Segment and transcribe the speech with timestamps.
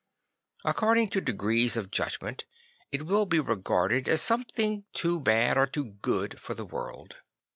[0.65, 2.45] According to degrees of judgment,
[2.91, 7.17] it will be regarded as something too bad or too good for the world.